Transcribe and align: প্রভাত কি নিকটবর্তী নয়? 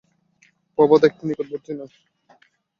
প্রভাত 0.77 1.03
কি 1.11 1.21
নিকটবর্তী 1.27 1.71
নয়? 1.73 1.93